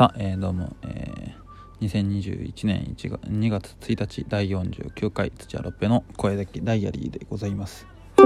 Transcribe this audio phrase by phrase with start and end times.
[0.00, 7.86] さあ、えー、どうも、えー、2021年1月2月1日第49回土屋ロッペの声だけダイアリーでございます。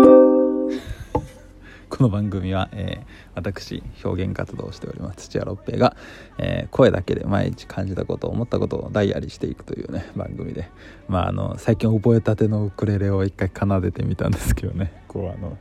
[1.90, 5.96] この番組は、えー、私表現活動をしております土屋ロッペが、
[6.38, 10.70] えー、声だけで毎日感じたこと思ったことをダイアリーしていくというね番組で。
[11.08, 15.02] まああの最近覚えたてのウクレレを一回奏でてみたんですけどね。
[15.08, 15.58] こうあの、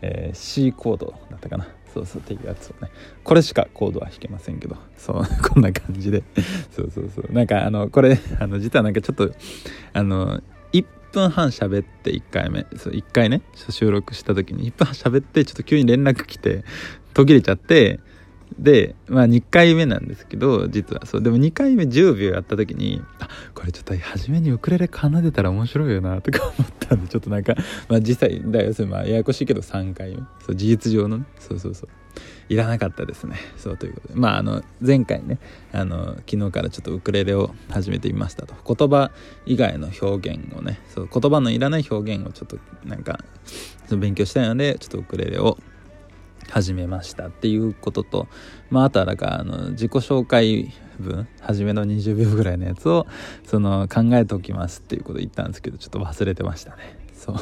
[0.00, 1.68] えー、C コードだったかな。
[1.92, 2.90] そうそうっていうやつをね。
[3.24, 4.76] これしかコードは弾けませんけど。
[4.96, 6.22] そう こんな感じで。
[6.74, 7.32] そうそうそう。
[7.32, 9.32] なんかあのこれあの実はなんかちょっと
[9.92, 10.40] あの
[10.72, 12.66] 1分半喋って1回目。
[12.76, 16.64] そう1回ね収録した時に1分半喋ってちょっと急に連絡来て
[17.14, 18.00] 途切れちゃって
[18.58, 21.22] で、まあ2回目なんですけど、実はそう。
[21.22, 27.54] でも2回目10秒やった時に、あ、これちょっと初めにウクレレ奏でたら面白いよな、とか思ったんで、ちょっとなんか、
[27.88, 30.16] まあ実際、だよ、それまあややこしいけど3回目。
[30.44, 31.24] そう、事実上のね。
[31.38, 31.88] そうそうそう。
[32.48, 33.36] いらなかったですね。
[33.56, 34.14] そうということで。
[34.14, 35.38] まああの、前回ね、
[35.72, 38.54] あの、昨日からちょっとウクレレを始めてみましたと。
[38.74, 39.10] 言葉
[39.46, 43.24] 以外の表現をね、そう、言葉のいらない表現をちょっとなんか、
[43.86, 45.58] その勉強したいので、ちょっとウクレレを
[46.50, 48.28] 始めましたっていうことと、
[48.70, 53.06] まあ、あとはなんかあの自己紹介文初めの20秒ぐらいのやつを
[53.44, 56.98] その考えておきますっていうこと言ったんですけどちょっと忘れてましたね。
[57.14, 57.36] そう。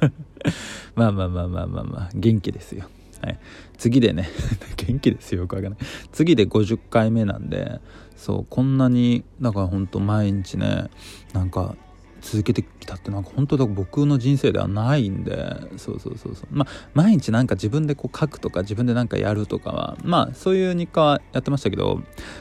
[0.94, 2.88] まあまあまあまあまあまあ元気ですよ。
[3.22, 3.38] はい。
[3.78, 4.28] 次でね
[4.76, 5.80] 元気ですよよくわかんない。
[6.12, 7.80] 次で50回目なんで
[8.16, 10.88] そうこんなにだからほんと毎日ね
[11.32, 11.76] なんか
[12.24, 16.46] 続けてきたってなんか本当だ僕の人生ではないんでそうそうそうそう。
[16.50, 22.00] まあ毎日なんか自分でこう書くとか自分でなんかやるとかはまあそういう日課はやってましたけど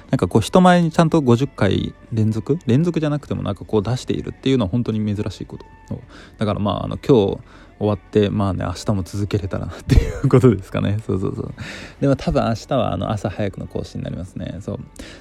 [0.09, 5.65] なんかこう人前にちゃんと50回連続連続じゃなくてもなんかこう出しているっていうのは本当に珍しいこと。
[6.37, 7.39] だからまああの今日
[7.79, 10.99] 終わってまあね明日も続けれたらなっていうことですかね。
[11.05, 11.53] そうそうそう。
[11.99, 14.59] でも多分明日はあの朝早くの更新になりますね。
[14.61, 14.79] そう。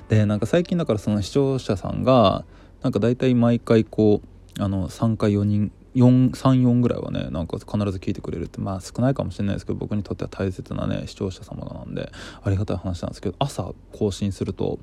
[0.08, 2.44] でなんか最近だからその視聴者さんが
[2.82, 12.10] なんか大体毎回こうあの3回4人34ぐらいはねなんか必ず聞いてくれるってまあ少ないかもしれないですけど僕にとっては大切なね視聴者様なんで
[12.42, 14.78] ありがたい話なんですけど朝更新すると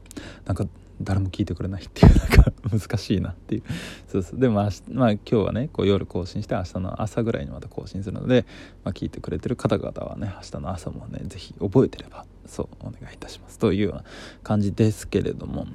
[0.45, 0.65] なんか
[1.01, 3.63] 誰も聞いてくれないっていう なんか難しいなっていう。
[4.07, 4.39] そうそう。
[4.39, 8.45] でも、まあ、今日はねこう夜更新して明日の朝ぐらいにまた更新するので、
[8.83, 14.03] まあ、聞いてくれてる方々はね明日の朝もね是非覚えてればそうお願いいたしますというような
[14.43, 15.67] 感じですけれども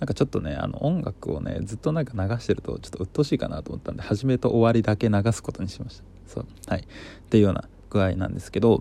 [0.00, 6.04] なんかちょっとねあの音楽をねずっとなんか流してるとちょっと鬱陶しいかなと思ったんで初めと終わりだけ流すことにしました。
[6.26, 6.46] そう。
[6.66, 6.80] はい。
[6.80, 6.84] っ
[7.30, 8.80] ていうような具合なんですけど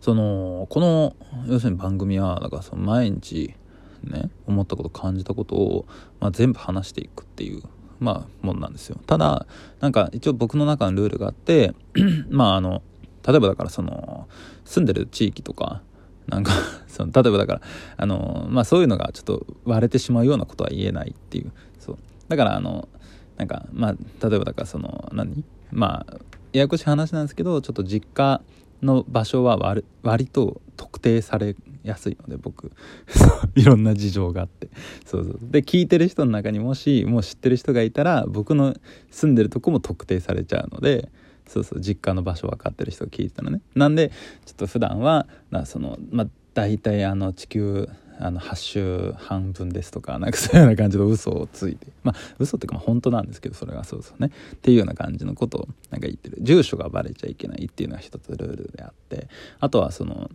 [0.00, 1.14] そのこの
[1.46, 3.54] 要するに番組はだからその毎日
[4.02, 5.86] ね思ったこと感じたことを、
[6.20, 7.62] まあ、全部話していくっていう
[8.00, 8.98] まあもんなんですよ。
[9.06, 9.46] ただ
[9.80, 11.74] なんか一応僕の中のルールがあって
[12.28, 12.82] まああの
[13.26, 14.28] 例えばだからその
[14.64, 15.82] 住んでる地域とか
[16.28, 16.52] なんか
[16.88, 17.60] その例えばだから
[17.96, 21.52] あのまあそういうのがちょっと割れてしまうようなことは言えないっていう。
[21.78, 21.98] そう。
[22.28, 22.88] だからあの
[23.36, 23.92] なんかまあ
[24.28, 25.44] 例えばだからその何？
[25.70, 26.16] まあ
[26.52, 28.40] ややこしい話なんですけどちょっと実家
[28.82, 32.72] の場所は割割と特定されやすいので僕。
[33.56, 34.68] いろんな事情があって。
[35.04, 35.38] そうそう。
[35.42, 38.74] で聞いてる人の中にもしもう知ってる人がいたら僕の
[39.10, 41.10] 住んでるとこも特定されちゃうので
[41.46, 43.60] そうそう実家の場所分かってる人が聞いてたのね。
[43.74, 44.10] なんで
[44.44, 47.88] ちょっと普段はなそのまあ大体あの地球
[48.18, 51.88] あの8週半分ですとかなんかそういうような感じの嘘をついて。
[52.02, 54.30] まあ嘘っていうかま本当なんですけどそれはそうそうね。
[54.54, 56.38] っていうような感じのことをなんか言ってる。
[56.40, 59.28] 住所がバレちゃいけないっていうのが一つルールであって。
[59.60, 60.30] あとはその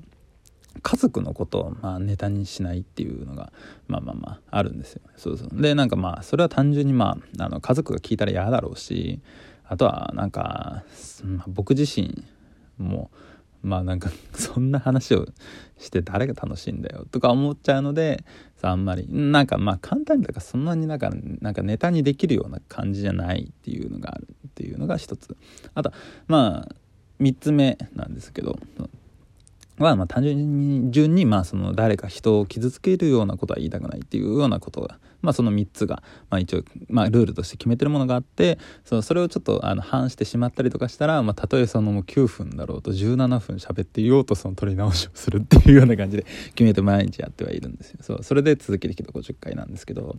[0.81, 3.51] 家族のことをまあネタにしないっていうのが
[3.87, 5.61] まあまあまああるんですよそうそう。
[5.61, 9.19] でなんかまあそれは単純にまああの家族が聞いたら嫌だろうし
[9.69, 10.83] あとはなんか、
[11.47, 12.23] 僕自身
[12.79, 13.11] も
[13.61, 15.27] まあなんか そんな話を
[15.77, 18.23] して誰が楽しいんだよとか思っちゃうので
[18.61, 25.37] あんまりなんかまあ簡単にだからそんなになんかなんかネタにできるような感じじゃないっていうのがあるっていうのが一つ。
[25.75, 25.91] あと
[26.27, 26.75] まあ
[27.21, 28.57] 3つ目なんですけど
[29.77, 46.25] はまあ単純ににまあその誰か人を傷つけるようなことは言いたくないっていうようなことがまあその3つがまあ一応まあルールとして決めてるものがあってそのそれをちょっとあの反してしまったりとかしたらまあたとえそのもう9分だろうと17分喋っていようとその取り直しをするっていうような感じで
[46.55, 47.99] 決めて毎日やってはいるんですよ。
[48.01, 50.17] そうそれで続けてきた50回なんですけど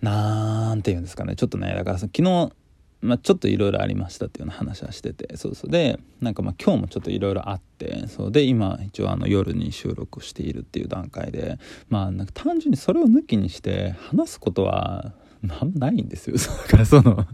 [0.00, 1.36] なんていうんですかね。
[1.36, 2.52] ちょっとねだから昨日
[3.02, 5.36] まあ、ちょっといろいろありましたっていうような話はしてて。
[5.36, 5.70] そうそう。
[5.70, 8.06] でなんかまあ今日もちょっといろいろあって。
[8.08, 11.58] そうで今一応あの夜に収録しているっていう段階で。
[11.88, 15.12] まあなんか単純にそれを抜きにして話すことは
[15.42, 16.36] なんないんですよ。
[16.36, 17.26] だからその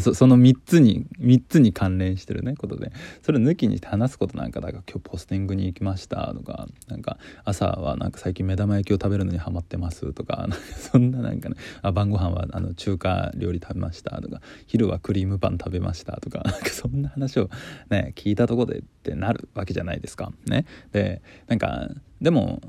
[0.00, 2.92] そその3つに3つに関連してるねことで。
[3.22, 6.68] それ抜きにして話すことなんかだから今日ポスティングに行きましたとか。
[6.88, 10.48] なんか朝はなんか最近目玉焼きを食べるのにハマってますとか。
[10.92, 14.40] そんななんかねあ晩ご飯はあの中華料理食べましたとか。
[14.66, 16.40] 昼はクリームパン食べましたとか。
[16.44, 17.50] なんかそんな話を
[17.90, 20.32] ね聞いたとこでってなるわけじゃないですか。
[20.46, 20.66] ね。
[20.92, 21.88] でなんか
[22.20, 22.60] でも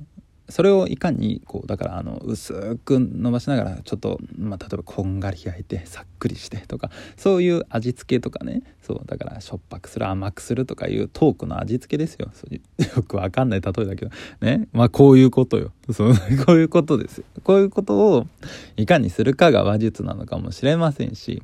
[0.50, 12.30] それをいかにこうだからあの薄く伸ばしながらちょっと、まあ、例えばこんがり焼いてさっくりしてとかそういう味付けとかねそうだからしょっぱくする甘くするとかいうトークの味付けですよ。
[12.34, 14.12] そういう よくわかんない例えだけど
[14.42, 14.68] ね。
[14.74, 15.72] まあこういうことよ。
[15.92, 16.14] そう
[16.46, 17.26] こういうことですよ。
[17.44, 18.28] こういうことを
[18.76, 21.42] いかにするかが話術なのかもしれませんし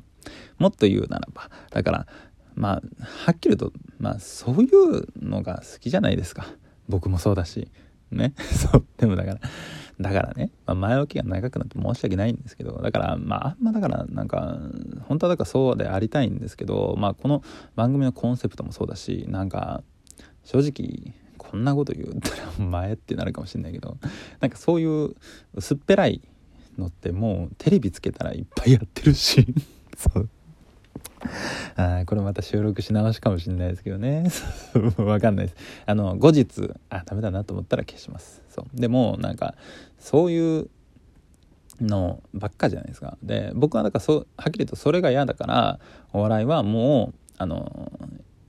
[0.58, 2.06] もっと言うならばだから
[2.54, 2.82] まあ
[3.24, 6.46] はっきりとまあそういうのが好きじゃないですか。
[6.88, 7.68] 僕もそうだし。
[8.12, 8.34] ね。
[8.50, 9.40] そうでもだから
[10.00, 14.58] だからね、まあ、前置きが長くなって申し訳ないんですけどだからまああんまだからなんか
[15.02, 17.42] 本当はだからそうでありたいんですけどまあこの
[17.76, 19.82] 番組のコンセプトもそうだしなんか
[20.44, 23.98] 正直こんなこと言ったらお前ってなるかもしれないけど
[24.40, 25.14] なんかそういう
[25.54, 26.22] 薄っぺらい
[26.78, 29.46] のってもうテレビつけたらいっぱいやってるし
[29.96, 30.28] そう。
[31.76, 34.30] あこれまた収録し直しかもしれないですけどね。
[34.98, 35.56] わかんないです。
[35.86, 38.42] あの後日あダメだなと思ったら消します。
[38.48, 38.80] そう。
[38.80, 39.54] でもなんか
[39.98, 40.70] そういう
[41.80, 43.16] のばっかじゃないですか。
[43.22, 45.80] で僕はだからそはっきり言うとそれが嫌だから
[46.12, 47.92] お笑いはもうあの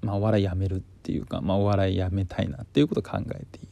[0.02, 3.68] まあお笑いやめるっていうか、まあ、お笑いやめたいなっていうことを考えてい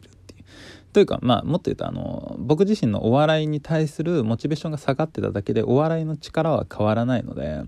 [1.00, 7.62] というかまあもっと言うとあの僕自身のお笑いに対するモチベーションが下がってただけでお笑いの力は変わらないので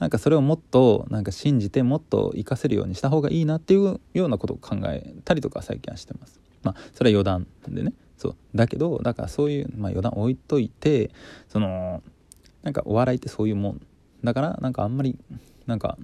[0.00, 6.40] なんかそれをもっとなんか信じてもっと活かせるようにした方がいいなっていうようなことを考えたりとか最近はしてます。
[6.64, 11.12] まあそれは余談でねそうだけどだからそういう、まあ、余談置いといて
[11.50, 12.02] その
[12.64, 13.86] なんかお笑いってそういうもん
[14.24, 15.16] だからなんかあんまり
[15.66, 15.96] なんか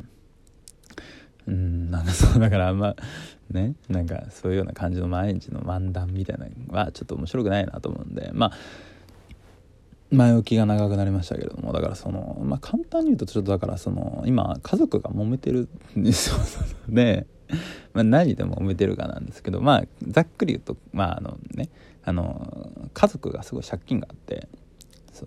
[1.48, 2.94] うんなんかそうだからあんま
[3.50, 8.52] ねなんかそういうような感じの毎日の漫談みたいなのはちょっと面白くないなと思うんでまあ
[10.10, 15.68] 前置きが長くなりましたけれどもだからそのまあ簡単に言うとちょっとだからその今家族が揉めてる
[15.98, 16.36] んですよ。
[16.88, 17.26] で、
[17.94, 21.70] まあ、何でも揉めてるかなんですけどまあざっくり言うとまああのね
[22.04, 24.48] あの家族がすごい借金があって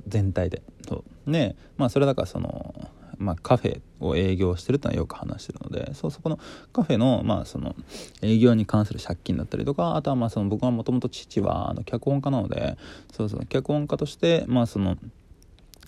[0.08, 0.62] 全体で。
[0.88, 1.30] そう。
[1.30, 2.74] ねまあそれだからその
[3.22, 6.40] まあ、カフェを営業してるってのはよく話してるのでそうそこの
[6.74, 7.76] カフェの,、まあその
[8.22, 12.78] 営業に関する借金だったりとかあとはまあその僕はもともと父はあの脚本家なので
[13.14, 14.98] そうそう脚本家としてまあその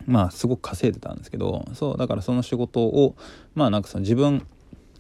[0.06, 3.16] まあすごく稼いでたんですけどそうだからその仕事を
[3.56, 4.46] まあなんかその自分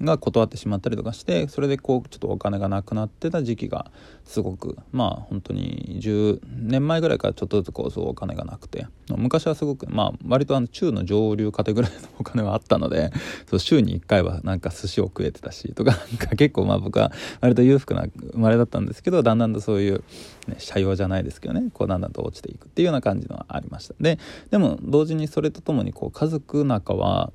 [0.04, 3.92] が断ってしまったりとかしてそれでこうちょっとお金がなくなってた時期が
[4.26, 13.12] すごくまあ本当に10年前ぐらいからちょっとずつこうそうお金がなくて昔はすごくまあ割とあの中の上流家庭ぐらいのお金はあったので
[13.50, 17.12] そう週に1回はなんか寿司を食えてたしとか なんか結構まあ僕は
[17.42, 20.04] 割と裕福な生まれだったんですけどだんだんとそういう、
[20.48, 23.96] ね、社用じゃないですけどねこうだんだんと落ちていくっていうような感じのはありました。
[24.00, 24.20] で
[24.52, 27.32] でも同時にそれとともにこう家族仲は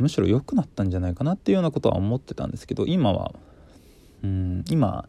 [0.00, 3.32] むしろ良くなったんじゃないかなっていうようなことは思ってたんですけど今は
[4.22, 5.08] うん今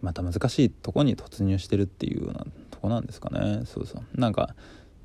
[0.00, 3.62] また難しいとこに突入してるっていうようなとこなんですかね。
[3.64, 4.20] そうそう。
[4.20, 4.54] なんか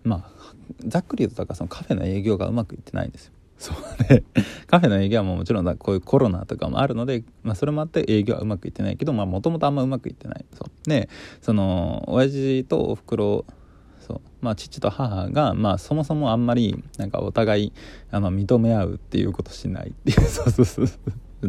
[0.03, 0.53] まあ
[0.85, 3.33] ざっくり言うとだからそのカフェの営業がうまくいってないんですよ。
[3.57, 4.24] そうね。
[4.68, 10.45] カフェの営業はももちろんこういうコロナとかもあるので、まあ、それもあって営業はうまくいってないけどもともとあんまうまくいってない。
[10.53, 10.89] そう。
[10.89, 11.09] で
[11.41, 13.46] その親父とおふくろ
[14.05, 14.22] そう。
[14.41, 17.74] まあ父と母がまあそもそもあんまりなんかお互い
[18.12, 20.27] あの認め合うっていうことしないっていう。
[20.27, 20.89] そうそうそう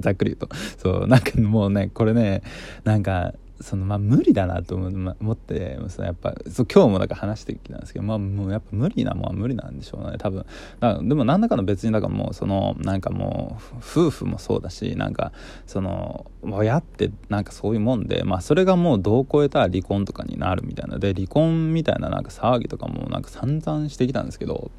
[0.01, 0.57] ざっくり言うと。
[0.79, 1.07] そう。
[1.07, 2.43] なんかもうねこれね
[2.85, 3.35] なんか
[3.65, 10.19] そのまあ無理だなと思ってそやっぱそ今日もだから話してきたんですけど、まあ、もうやっぱ無理なもんは無理なんでしょうね。
[10.19, 10.45] 多分
[10.81, 15.33] だでも何だかの別にだからもうそのなんかもう夫婦もそうだしなんか
[15.67, 24.71] その親ってなんかそういうもんでまあそれがもうどう超えたら離婚とかになるみたいなで離婚みたいななんか騒ぎとかもなんか散々してきたんですけど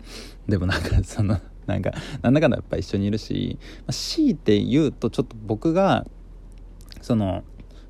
[0.47, 6.05] でもなんかその なんかなんだかんだやっぱ一緒にいるし、まあ、強いて言うとちょっと僕が
[7.01, 7.43] その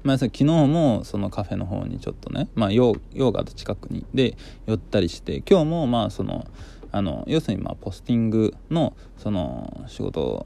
[0.05, 6.45] まあ、昨日もそのカフェの方にちょっとね、まあ、ヨーガと近くにで寄ったりして今日もまあその
[6.91, 10.45] あの要するにまあポスティングのその仕事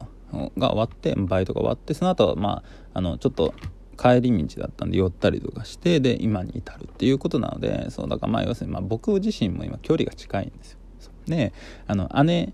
[0.57, 2.63] が終わってバイトが終わってその後はま
[2.93, 3.53] ああのちょっと
[3.97, 10.79] 帰り道だったんで寄ったりとかしてで今に至るっていうことなのでそうだからまあ要するにまあ僕自身も今距離が近いんですよ。
[11.27, 11.53] で
[11.85, 12.53] あの姉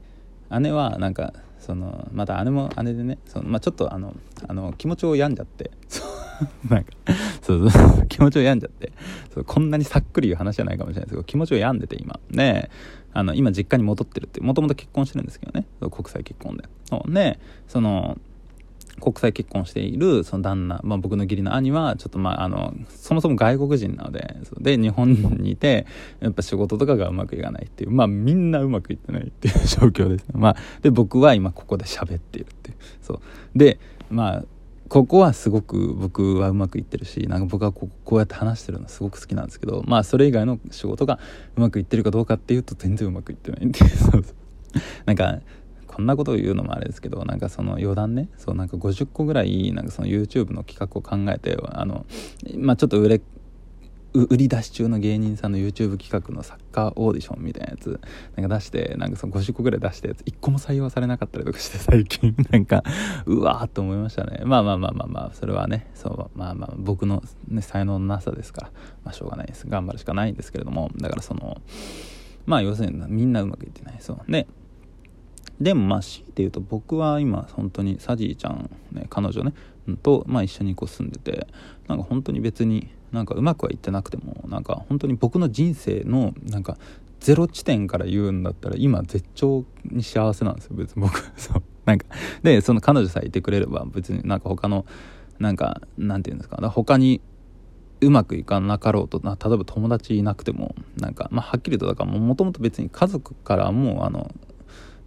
[0.60, 4.16] 姉はなんかそのまた姉も姉でねその、まあ、ちょっとあの
[4.48, 5.72] あの気持ちを病んじゃって
[6.70, 6.92] なんか
[7.42, 8.92] そうそう 気持ちを病んじゃって。
[9.34, 12.20] そうこんなにさっくり言う話じゃないかもしれないですけど気持ちを病んでて今。
[12.30, 12.70] ね
[13.14, 15.66] あの今実家に戻ってるってもともと結婚してるんですけどね。
[15.80, 16.66] 国際結婚で。
[16.86, 18.18] そうねその
[19.02, 25.86] 国際結婚しているその旦那、まあ、僕の義理の兄はちょっとまああのそもそも外国人なのでで日本にいて
[26.20, 30.28] やっぱ仕事とかがうまくいかないっていうまあみんなうまくいってないっていう 状況です。
[30.28, 32.78] ね、まあ、で僕は今ここで喋っているっていう。
[33.02, 33.20] そう。
[33.56, 34.44] でまあ
[34.88, 41.20] ここはすごく僕はうまくいってるしなんか僕はここうやって話してるのすごく好きなんですけどまあそれ以外の仕事が
[41.56, 43.80] うまくいってるかどうかっていうと全然うまくいってないんで
[45.06, 45.40] なんか
[45.88, 52.06] こんなことを言うのもあれですけどなんかその余談ねそうなんか50個ぐらいなんかその YouTube の企画を考えてあの
[52.58, 53.22] まあちょっと売れ
[54.24, 58.00] 売り出し中の芸人さんの YouTube 企画のサッカーオーディションみたいなやつ。
[58.36, 60.22] なんか出してなんかその50個ぐらい出したやつ。
[60.22, 62.36] 1個も採用されなかったりとかして最近。
[62.52, 62.84] なんか
[63.26, 64.42] うわーっと思いましたね。
[64.46, 65.92] まあまあまあまあまあそれはね。
[65.94, 68.62] そうまあまあ僕の、ね、才能のなさですか。
[68.62, 68.72] ら
[69.04, 69.68] まあしょうがないです。
[69.68, 70.92] 頑張るしかないんですけれども。
[70.98, 71.62] だからその
[72.46, 73.96] まあ要するにみんなうまくいってない。
[74.00, 74.32] そう。
[74.32, 74.48] ね
[75.60, 79.54] でもまあ強いて言うと僕は今本当にサジーちゃん、ね、彼女ね
[80.02, 81.48] と、まあ、一緒にこう住んでて
[81.88, 86.78] なんか本当に別になんかうまくはいってなくてもなんか本当に僕の人生のなんか
[87.20, 92.06] ゼロ地点から言うんだったら今絶頂に幸せなんですよ別に僕そうなんか
[92.44, 94.86] でその彼女さえいてくれれば別になんか他の
[95.40, 97.22] なんかなんて言うんですか他に
[98.02, 104.32] うまくいかなかろうと例えば友達いなくてもなんかまあはっきりとだからもともと別に家族からもうあの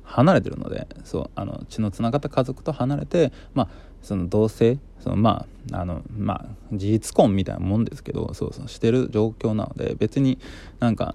[0.02, 3.68] 離れてるのでそうあの血のつながった家族と離れてまあ
[4.02, 10.38] その同性そのまああのまあ事実婚みたいなもんですけどそうそうしてる状況なので別に
[10.80, 11.14] なんか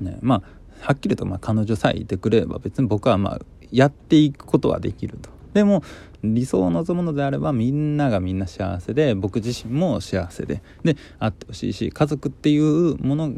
[0.00, 5.30] ねまあはっきりとまあ彼女さえいてくれれば別に僕はまあやっていくことはできると。
[5.54, 5.82] でも
[6.22, 13.32] 理想を望むのであればみんながみんな幸せで僕自身も幸せでであってほしいし家族っていうものっ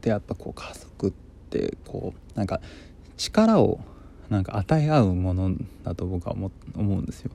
[0.00, 1.12] てやっぱこう家族っ
[1.50, 2.60] てこうなんか
[3.16, 3.80] 力を
[4.30, 7.30] なんか与え合うものだと僕は思思うんですよ。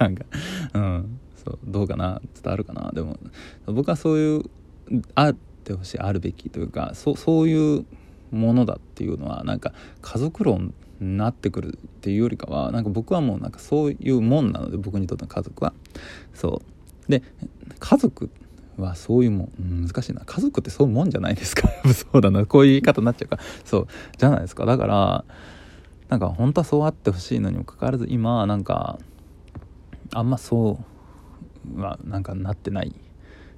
[0.00, 0.24] なんか
[0.74, 1.20] うん。
[1.44, 2.20] そうどうかな？
[2.34, 2.90] 伝わるかな？
[2.92, 3.18] でも
[3.66, 4.42] 僕はそういう
[5.14, 7.86] あってほしいあるべきというかそそういう
[8.30, 15.72] ものだっていうのはなんか家族論になってくるっていうよりかはなんか僕はもうなんかそういうもんなので僕にとっての家族は。
[16.34, 16.60] そ
[17.08, 17.10] う。
[17.10, 17.22] で
[17.78, 18.28] 家族
[18.76, 20.22] はそういうもん難しいな。
[20.26, 21.68] 家族ってそういうもんじゃないですか？
[21.94, 22.44] そうだな。
[22.44, 23.38] こういう言い方になっちゃうか。
[23.64, 23.86] そう。
[24.18, 24.66] じゃないですか。
[24.66, 25.24] だから
[26.10, 28.98] なんか本当はそうあってほしいのにもかかわらず今なんか
[30.12, 30.78] あんまそ
[31.76, 32.94] うはなんかなってない。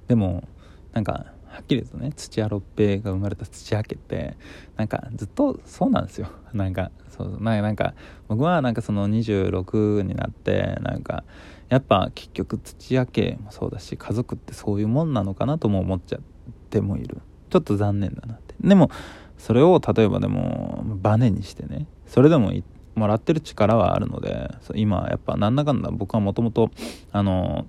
[0.07, 0.47] でも
[0.93, 4.35] なんかはっきり言うとね土屋六平が生まれた土屋家って
[4.75, 6.27] なんかずっとそうなんですよ。
[6.53, 7.93] なんかそうなんか
[8.27, 11.23] 僕はなんかその26になってなんか
[11.69, 16.21] やっぱ結局土屋家もそうだし家族ってそういうもんなのかなとも思っちゃっ
[16.69, 17.19] てもいる。
[17.49, 18.55] ちょっと残念だなって。
[18.61, 18.89] でも
[19.37, 22.51] それを例えばでもバネにしてねそれでも
[22.95, 26.71] もらってる力はあるので今やっぱなんだかんだ僕はもともと
[27.11, 27.65] あの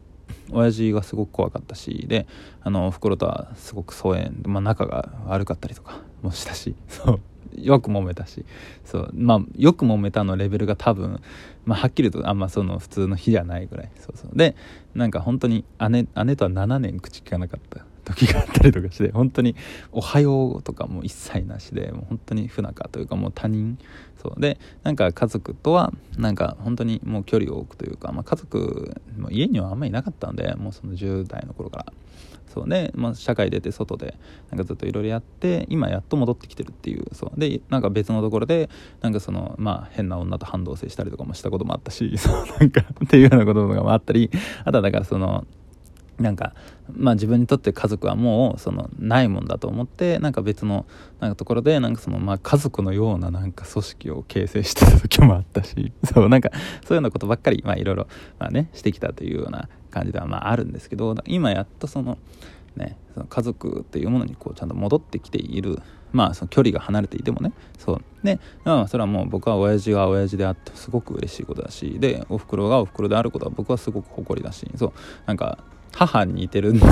[0.51, 2.27] 親父がすごく怖かったしで
[2.63, 7.21] あの袋とはすごく疎遠、まあ、仲が悪かったりとかもしたし そう
[7.57, 8.45] よく揉めたし
[8.85, 11.21] そうまあよく揉めたのレベルが多分、
[11.65, 14.37] まあ、はっきりとあんまその普通の日じゃないぐらいそうそう。
[14.37, 14.57] で
[14.95, 17.87] なんか本当に姉姉とは7年口聞かなかった。
[18.05, 19.57] 時があったりとかして本当に
[19.93, 23.79] 「おはよう」とかも一切なしでもう本当に不仲というかもう他人。
[24.23, 24.41] そう。
[24.41, 31.93] でなんか家族とはなんか本当にもう距離を置くというか、まあ、家族も家にはあんまりいなかったんでもうその10代の頃から。
[32.55, 32.69] そう。
[32.69, 34.17] で、まあ、社会出て外で
[34.51, 37.07] なんかずっといろいろやって今やっと戻ってきてるっていう。
[37.13, 37.41] そう。
[37.41, 38.71] でなんか別のところで
[39.03, 42.47] なんかそのまあ変な女と反同棲したりとかもしたこともあったし そう。
[42.59, 44.31] なんかっていうようなこととかもあったり
[44.65, 45.45] あとはだからその
[46.19, 46.55] なんか
[46.93, 50.87] まあ自分にとって家族はもうそのないもんだと思ってなんか別の
[51.21, 58.07] なんかところでなんかそのまあ家族のようななんか組織を形成してた時もあったし そうなんかそういうようなことばっかりいろいろ
[58.73, 62.19] してきたというような感じではまああるんですけど今やっとその
[62.77, 65.81] ねその家族っていうものにこうちゃんと戻ってきている
[66.13, 74.93] まあその距離が離れていてもねそうで、まあ、それはもう僕は親父が親父であってすごく嬉しいことだしでおふくろがおふくろであることは僕はすごく誇りだしそう
[75.27, 75.59] なんか
[75.95, 76.87] 母に似てるんで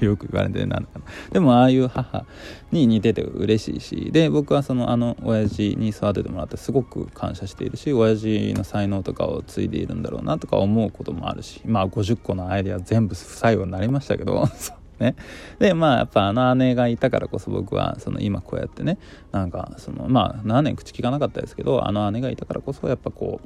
[0.00, 1.04] よく言われてなのかな。
[1.30, 2.24] でもああいう母
[2.72, 14.48] に似てて嬉しいしで僕はそのあの親父に育ててもらってすごく感謝しているし親父の才能とかを継いでいるんだろうなとか思うこともあるしまあ50個のアイデア全部不採用になりましたけど
[14.98, 15.14] ね、
[15.58, 18.96] でまあやっぱあの姉がいたからこそ僕はその今こうやってね
[19.30, 23.42] なんかそのまあ何年口聞かなかったですけどあの姉がいたからこそやっぱこ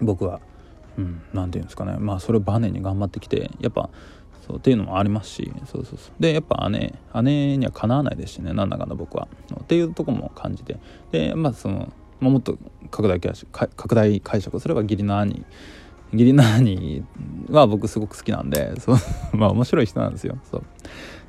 [0.00, 0.40] う僕は
[0.98, 1.96] うんて言うんですかね。
[1.98, 3.90] まあそれをバネに頑張ってきてやっぱ
[4.46, 6.12] そうっていうのもありますしそうそうそう。
[6.20, 8.52] でやっぱ姉姉にはかなわないですしね。
[8.52, 9.28] なんだかんだ僕は。
[9.60, 10.78] っていうとこも感じて。
[11.10, 12.58] でまあその、まあ、もっと
[12.90, 15.44] 拡大拡大解釈すれば義理の兄
[16.12, 17.04] 義理の兄
[17.50, 18.96] は僕すごく好きなんでそう
[19.36, 20.38] まあ面白い人なんですよ。
[20.50, 20.60] そう。
[20.60, 20.64] っ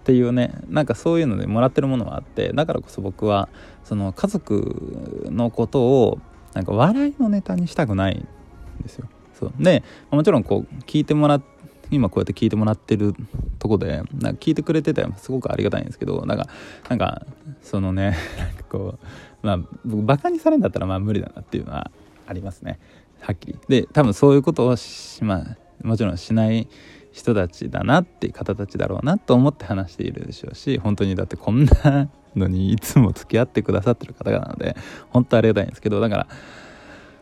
[0.03, 3.49] ていうねなんかそういうのでもらってるものはあってだからこそ僕は
[3.83, 6.19] その家族のことを
[6.53, 9.09] なんか笑いのネタにしたくないんですよ。
[9.39, 9.53] そう。
[9.59, 11.57] でもちろんこう聞いてもらって
[11.91, 13.15] 今こうやって聞いてもらってる
[13.59, 16.47] とこでなんか聞いてくれてたらすごくありがたいんですけどなんか
[16.89, 17.25] なんか
[17.61, 21.91] そのね なんかこうまあ僕バカにされるんだったらまあ無理だなっていうのは
[22.27, 22.79] ありますね。
[23.21, 23.59] はっきり。
[23.67, 26.67] で多分そういうことをしまあもちろんしない
[27.11, 34.75] 人たちだなって方たちだろうなと思って話しているでしょうし本当にだってこんなのに いつも付き合ってくださってる方々なので
[35.09, 36.27] 本当ありがたいんですけどだから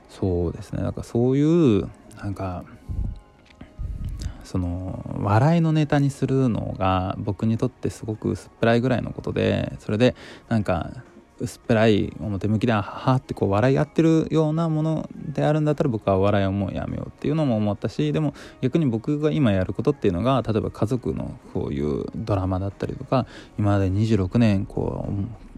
[0.10, 0.82] そうですね。
[0.82, 2.64] なんかそういうなんか
[4.44, 10.16] その笑いのネタにするのが僕にとってすごく薄っぺらいぐらいのことでそれで
[10.48, 10.92] なんか
[11.38, 23.26] 薄っぺらい表向きでははってこう笑い合ってるようなものであるんだったら僕は笑いをもうやめようっていうのも思ったしでも逆に僕が今やることっていうのが例えば家族のこういうドラマだったりとか
[23.60, 25.10] 今まで26年こ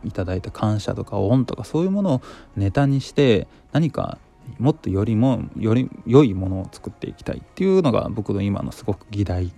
[0.03, 2.21] ういただいた感謝とか恩とかそういうものを
[2.55, 4.17] ネタにして何か
[4.60, 9.51] もっとよりもより良いものを作っていきたいっていうのが僕の今のすごく議題。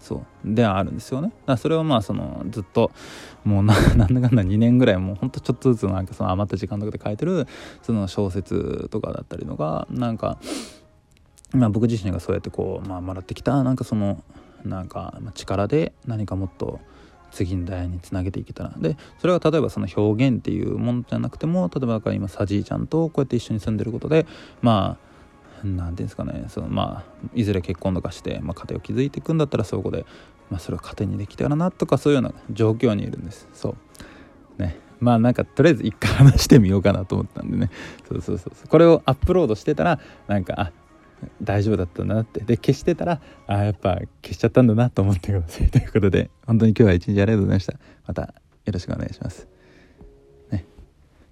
[0.00, 0.54] そう。
[0.54, 1.32] ではあるんですよね。
[1.46, 2.90] だそれをまあそのずっと
[3.44, 7.46] もうな なんだかんだ2年ぐらいもうほんとちょっとずつなんかその余った時間とかで書いてる
[7.82, 10.38] その小説とかだったりとかなんか
[11.54, 14.22] まあ僕自身がそうやってこうまあもらってきたなんかその
[14.64, 16.80] なんか力で何かもっと
[17.34, 18.74] 次の代につなげていけたら。
[18.78, 24.26] でそれは例えばその表現っていうものじゃなくても例えば今サジーちゃんとこうやって一緒に住んでることで
[24.62, 26.44] まあ何て言うんですかね。
[26.48, 30.06] そのまあいずれ結婚とかして、まあ、家庭を築いていくんだったらそこで、
[30.50, 33.48] まあ、それを糧にできたらなとかそういうような状況にいるんです。
[33.52, 33.74] そ
[34.58, 34.62] う。
[34.62, 34.78] ね。
[35.00, 37.70] まあなんかとりあえず一回話してみようかなと思ったんでね。
[38.08, 38.68] そうそうそう。
[38.68, 39.98] これをアップロードしてたら
[40.28, 40.72] なんかあ
[41.42, 42.40] 大丈夫だったなって。
[42.40, 45.68] で消してたらあやっぱ消しちゃったんだなと思ってください。
[45.70, 47.74] ということで本当に今日は一日ありがとうございました。
[48.06, 49.48] またよろしくお願いします。
[50.50, 50.64] ね。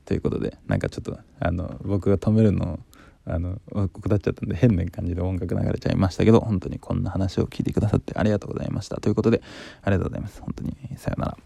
[0.04, 2.78] ということでなんかちょっとあの僕が止めるのを
[3.24, 8.96] あの下っちゃったんで変な感じで音楽流れちゃいましたけど本当にこんな話を聞いてくださってありがとうございました。
[9.00, 9.42] ということで
[9.82, 10.40] ありがとうございます。
[10.40, 11.36] 本当にさよなら。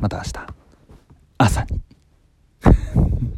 [0.00, 0.46] また明日。
[1.38, 1.80] 朝に。